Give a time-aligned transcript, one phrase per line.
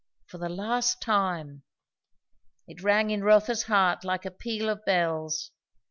[0.25, 1.61] For the last time!
[2.65, 5.51] It rang in Rotha's heart like a peal of bells.